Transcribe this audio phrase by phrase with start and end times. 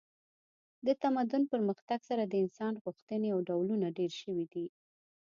[0.85, 4.65] د تمدن پرمختګ سره د انسان غوښتنې او ډولونه ډیر شوي دي